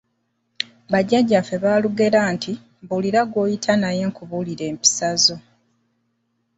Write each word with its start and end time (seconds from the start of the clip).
Bajjajjaffe 0.91 1.55
baalugera 1.63 2.19
dda 2.21 2.25
nti: 2.35 2.53
Mbuulira 2.83 3.21
gw'oyita 3.31 3.73
naye 3.81 4.03
nkubuulire 4.09 4.63
empisa 4.71 5.09
zo. 5.23 5.37